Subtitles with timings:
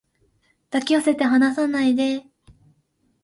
[0.71, 2.23] 抱き寄せて離さないで